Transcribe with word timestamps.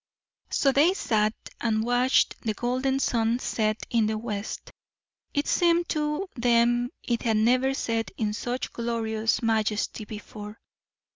So 0.49 0.71
they 0.71 0.95
sat 0.95 1.35
and 1.59 1.83
watched 1.83 2.41
the 2.41 2.55
golden 2.55 2.97
sun 2.97 3.37
set 3.37 3.85
in 3.91 4.07
the 4.07 4.17
west. 4.17 4.71
It 5.31 5.45
seemed 5.45 5.89
to 5.89 6.27
them 6.35 6.89
it 7.03 7.21
had 7.21 7.37
never 7.37 7.75
set 7.75 8.09
in 8.17 8.33
such 8.33 8.73
glorious 8.73 9.43
majesty 9.43 10.05
before. 10.05 10.59